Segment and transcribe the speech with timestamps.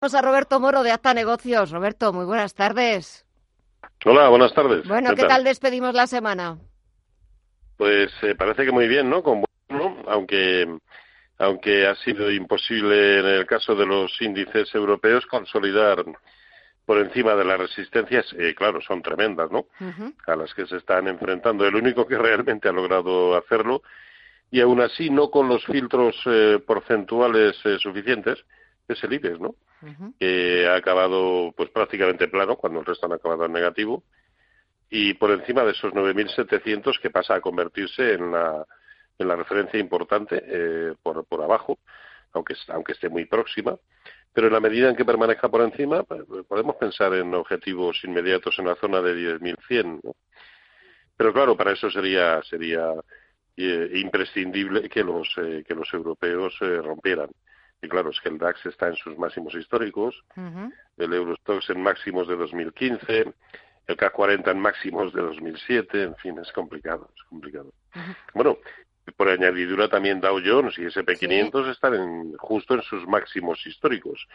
[0.00, 1.72] Vamos a Roberto Moro de Acta Negocios.
[1.72, 3.26] Roberto, muy buenas tardes.
[4.04, 4.86] Hola, buenas tardes.
[4.86, 5.42] Bueno, ¿qué, tal?
[5.42, 6.56] despedimos la semana?
[7.76, 9.24] Pues eh, parece que muy bien, ¿no?
[9.24, 10.68] Con bueno, aunque
[11.38, 16.04] aunque ha sido imposible en el caso de los índices europeos consolidar
[16.86, 19.66] por encima de las resistencias, eh, claro, son tremendas, ¿no?
[20.28, 21.66] A las que se están enfrentando.
[21.66, 23.82] El único que realmente ha logrado hacerlo,
[24.48, 28.44] y aún así no con los filtros eh, porcentuales suficientes,
[28.94, 29.54] es el IBEX, ¿no?
[30.18, 34.02] que ha acabado pues prácticamente plano cuando el resto han acabado en negativo
[34.90, 38.66] y por encima de esos 9.700 que pasa a convertirse en la,
[39.18, 41.78] en la referencia importante eh, por, por abajo,
[42.32, 43.76] aunque, aunque esté muy próxima.
[44.32, 48.58] Pero en la medida en que permanezca por encima, pues, podemos pensar en objetivos inmediatos
[48.58, 50.00] en la zona de 10.100.
[50.02, 50.16] ¿no?
[51.16, 52.92] Pero claro, para eso sería, sería
[53.56, 57.28] eh, imprescindible que los, eh, que los europeos rompieran
[57.80, 60.24] y claro, es que el DAX está en sus máximos históricos,
[60.96, 63.32] el Eurostox en máximos de 2015,
[63.86, 67.72] el K40 en máximos de 2007, en fin, es complicado, es complicado.
[68.34, 68.58] Bueno,
[69.16, 74.26] por añadidura también Dow Jones y SP500 están en, justo en sus máximos históricos.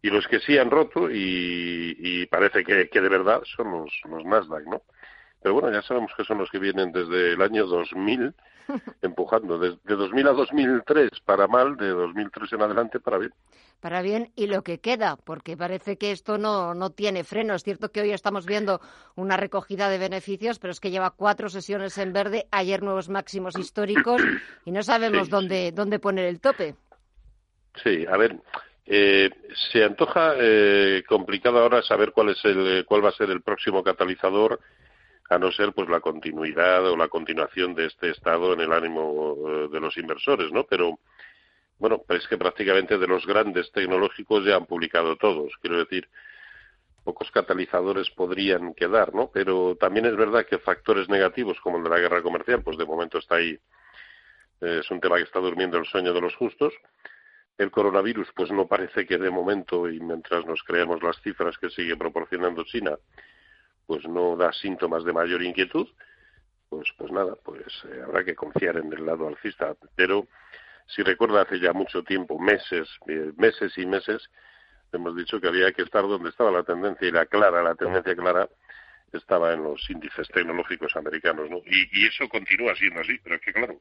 [0.00, 4.24] Y los que sí han roto, y, parece que, que, de verdad, son los, los
[4.24, 4.82] Nasdaq, ¿no?
[5.40, 8.34] Pero bueno, ya sabemos que son los que vienen desde el año 2000
[9.02, 13.32] empujando, de, de 2000 a 2003 para mal, de 2003 en adelante para bien.
[13.80, 17.54] Para bien y lo que queda, porque parece que esto no, no tiene freno.
[17.54, 18.80] Es cierto que hoy estamos viendo
[19.14, 23.56] una recogida de beneficios, pero es que lleva cuatro sesiones en verde, ayer nuevos máximos
[23.56, 24.20] históricos
[24.64, 26.74] y no sabemos dónde, dónde poner el tope.
[27.84, 28.36] Sí, a ver,
[28.84, 29.30] eh,
[29.70, 33.84] se antoja eh, complicado ahora saber cuál es el, cuál va a ser el próximo
[33.84, 34.58] catalizador
[35.28, 39.36] a no ser pues la continuidad o la continuación de este estado en el ánimo
[39.46, 40.64] eh, de los inversores, ¿no?
[40.64, 40.98] Pero
[41.78, 46.08] bueno, es que prácticamente de los grandes tecnológicos ya han publicado todos, quiero decir,
[47.04, 49.30] pocos catalizadores podrían quedar, ¿no?
[49.32, 52.84] Pero también es verdad que factores negativos como el de la guerra comercial, pues de
[52.84, 53.58] momento está ahí,
[54.60, 56.74] eh, es un tema que está durmiendo el sueño de los justos.
[57.56, 61.70] El coronavirus, pues no parece que de momento, y mientras nos creemos las cifras que
[61.70, 62.96] sigue proporcionando China,
[63.88, 65.88] pues no da síntomas de mayor inquietud,
[66.68, 69.74] pues, pues nada, pues eh, habrá que confiar en el lado alcista.
[69.96, 70.28] Pero
[70.86, 74.28] si recuerda hace ya mucho tiempo, meses, eh, meses y meses,
[74.92, 78.14] hemos dicho que había que estar donde estaba la tendencia y la clara, la tendencia
[78.14, 78.46] clara
[79.10, 81.62] estaba en los índices tecnológicos americanos, ¿no?
[81.64, 83.78] Y, eso continúa siendo así, pero es que claro,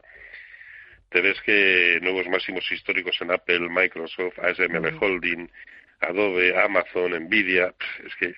[1.10, 5.52] te ves que nuevos máximos históricos en Apple, Microsoft, ASML Holding,
[6.00, 7.76] Adobe, Amazon, Nvidia,
[8.06, 8.36] es que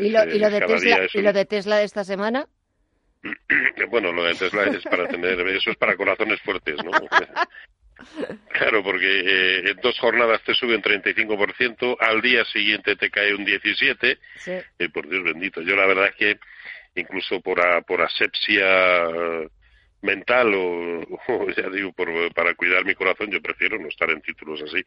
[0.00, 2.46] ¿Y lo, y lo de, Tesla, ¿Y lo de Tesla de esta semana?
[3.90, 6.92] Bueno, lo de Tesla es para tener, eso es para corazones fuertes, ¿no?
[8.52, 13.34] Claro, porque eh, en dos jornadas te sube un 35%, al día siguiente te cae
[13.34, 14.52] un 17%, sí.
[14.78, 15.60] y por Dios bendito.
[15.62, 16.38] Yo la verdad es que
[16.94, 18.98] incluso por, por asepsia
[20.02, 21.00] mental o,
[21.56, 24.84] ya digo, por, para cuidar mi corazón, yo prefiero no estar en títulos así.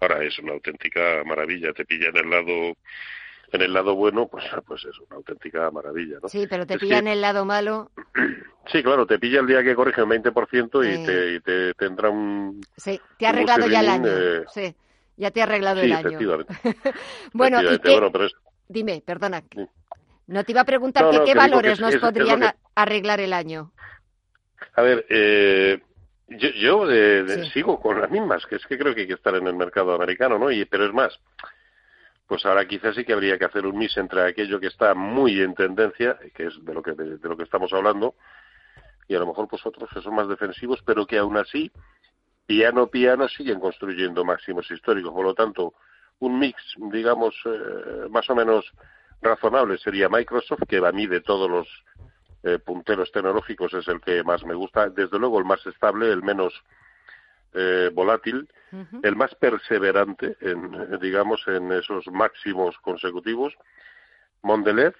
[0.00, 2.76] Ahora es una auténtica maravilla, te pilla en el lado
[3.52, 6.28] en el lado bueno, pues, pues es una auténtica maravilla, ¿no?
[6.28, 7.90] Sí, pero te pilla en el lado malo.
[8.70, 12.10] Sí, claro, te pilla el día que corrige un 20% y, te, y te tendrá
[12.10, 12.60] un...
[12.76, 14.06] Sí, te ha arreglado ya el año.
[14.06, 14.76] Eh, sí,
[15.16, 16.16] ya te ha arreglado el año.
[17.32, 18.08] bueno, y pero
[18.68, 19.42] dime, perdona.
[20.28, 23.72] No te iba a preguntar qué valores nos podrían arreglar el año.
[24.76, 25.82] A ver, eh,
[26.28, 29.34] yo, yo de, sigo con las mismas, que es que creo que hay que estar
[29.34, 30.52] en el mercado americano, ¿no?
[30.52, 31.18] Y, pero es más,
[32.26, 35.40] pues ahora quizás sí que habría que hacer un mix entre aquello que está muy
[35.40, 38.14] en tendencia, que es de lo que, de, lo que estamos hablando,
[39.08, 41.70] y a lo mejor pues otros que son más defensivos, pero que aún así,
[42.46, 45.12] piano piano, siguen construyendo máximos históricos.
[45.12, 45.74] Por lo tanto,
[46.20, 46.56] un mix,
[46.92, 48.64] digamos, eh, más o menos
[49.20, 51.68] razonable sería Microsoft, que a mí de todos los
[52.44, 54.88] eh, punteros tecnológicos es el que más me gusta.
[54.88, 56.52] Desde luego el más estable, el menos
[57.54, 58.48] eh, volátil,
[59.02, 63.54] el más perseverante, en, digamos, en esos máximos consecutivos,
[64.42, 64.94] Mondelez,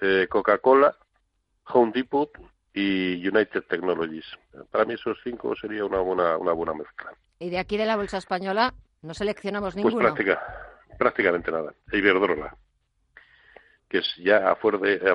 [0.00, 0.96] eh, Coca-Cola,
[1.66, 2.30] Home Depot
[2.72, 4.24] y United Technologies.
[4.70, 7.12] Para mí esos cinco sería una buena, una buena mezcla.
[7.38, 8.72] ¿Y de aquí de la bolsa española
[9.02, 10.14] no seleccionamos pues ninguno?
[10.14, 10.38] Pues
[10.98, 11.74] prácticamente nada.
[11.92, 12.56] Iberdrola,
[13.88, 14.56] que es ya a, a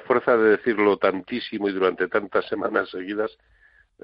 [0.02, 3.32] fuerza de decirlo tantísimo y durante tantas semanas seguidas,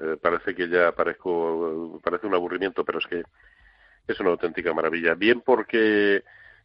[0.00, 3.22] eh, parece que ya parezco, parece un aburrimiento, pero es que
[4.06, 5.14] es una auténtica maravilla.
[5.14, 6.24] Bien porque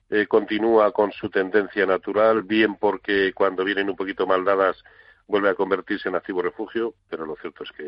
[0.09, 4.83] eh, continúa con su tendencia natural, bien porque cuando vienen un poquito mal dadas
[5.27, 7.87] vuelve a convertirse en activo refugio, pero lo cierto es que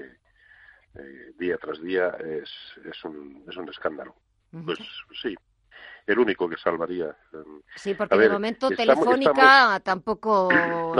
[0.96, 2.50] eh, día tras día es,
[2.86, 4.16] es, un, es un escándalo.
[4.66, 4.80] Pues
[5.22, 5.36] sí,
[6.08, 7.16] el único que salvaría.
[7.34, 10.50] Em, sí, porque de momento Telefónica tampoco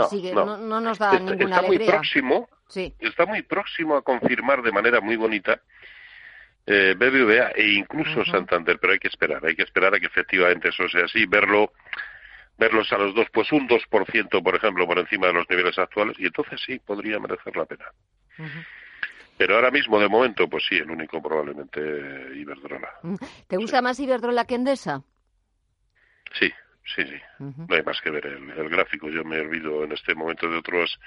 [0.08, 2.94] sigue, no, nos da ninguna está Muy próximo, sí.
[2.98, 5.60] Está muy próximo a confirmar de manera muy bonita
[6.66, 10.68] eh, BBVA e incluso Santander, pero hay que esperar, hay que esperar a que efectivamente
[10.68, 11.72] eso sea así, verlo
[12.58, 16.18] verlos a los dos, pues un 2%, por ejemplo, por encima de los niveles actuales,
[16.18, 17.86] y entonces sí, podría merecer la pena.
[19.38, 21.80] Pero ahora mismo, de momento, pues sí, el único probablemente
[22.34, 22.92] Iberdrola.
[23.46, 25.04] ¿Te gusta más Iberdrola que Endesa?
[26.32, 26.52] Sí,
[26.96, 27.22] sí, sí.
[27.38, 29.08] No hay más que ver el, gráfico.
[29.08, 30.98] Yo me olvido en este momento de otros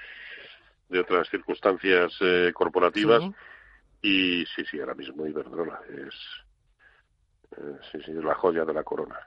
[0.92, 3.24] de otras circunstancias eh, corporativas.
[4.02, 6.14] Y sí, sí, ahora mismo Iberdrola es,
[7.56, 9.18] eh, sí, sí, la joya de la corona.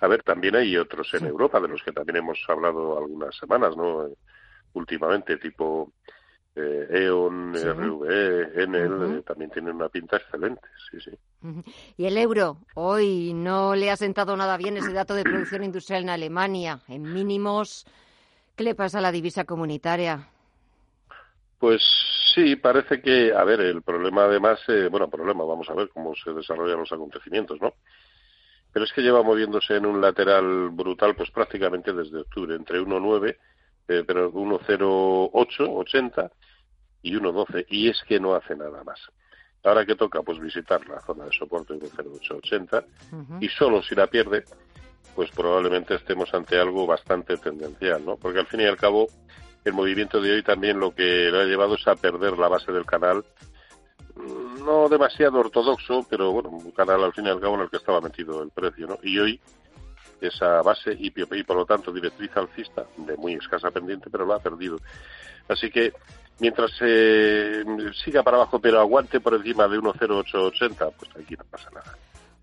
[0.00, 3.76] A ver, también hay otros en Europa de los que también hemos hablado algunas semanas,
[3.76, 4.08] ¿no?
[4.72, 5.92] Últimamente, tipo
[6.54, 11.10] eh, E.ON, RVE, Enel, eh, también tienen una pinta excelente, sí, sí.
[11.96, 16.02] Y el euro, hoy no le ha sentado nada bien ese dato de producción industrial
[16.02, 17.86] en Alemania, en mínimos.
[18.54, 20.28] ¿Qué le pasa a la divisa comunitaria?
[21.60, 21.82] Pues
[22.34, 26.14] sí, parece que, a ver, el problema además, eh, bueno, problema, vamos a ver cómo
[26.16, 27.74] se desarrollan los acontecimientos, ¿no?
[28.72, 33.36] Pero es que lleva moviéndose en un lateral brutal, pues prácticamente desde octubre, entre 1,9
[33.90, 36.30] eh, pero 1.0880
[37.02, 39.00] y 1.12, y es que no hace nada más.
[39.64, 44.44] Ahora que toca, pues visitar la zona de soporte 1.0880, y solo si la pierde,
[45.16, 48.16] pues probablemente estemos ante algo bastante tendencial, ¿no?
[48.16, 49.08] Porque al fin y al cabo,
[49.64, 52.72] el movimiento de hoy también lo que le ha llevado es a perder la base
[52.72, 53.24] del canal,
[54.14, 57.70] mm, no demasiado ortodoxo, pero bueno, un canal al fin y al cabo en el
[57.70, 58.98] que estaba metido el precio, ¿no?
[59.02, 59.40] Y hoy
[60.20, 64.38] esa base y, por lo tanto directriz alcista de muy escasa pendiente, pero lo ha
[64.38, 64.78] perdido.
[65.48, 65.92] Así que
[66.38, 67.64] mientras eh,
[68.04, 71.96] siga para abajo pero aguante por encima de 1,0880, pues aquí no pasa nada.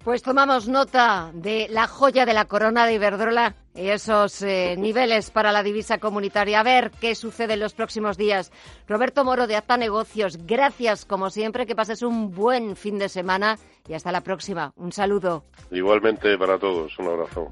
[0.07, 5.31] Pues tomamos nota de la joya de la corona de Iberdrola y esos eh, niveles
[5.31, 6.62] para la divisa comunitaria.
[6.62, 8.54] A ver qué sucede en los próximos días.
[8.88, 13.57] Roberto Moro de Acta Negocios, gracias como siempre, que pases un buen fin de semana
[13.86, 14.71] y hasta la próxima.
[14.77, 15.44] Un saludo.
[15.71, 17.51] Igualmente para todos, un abrazo.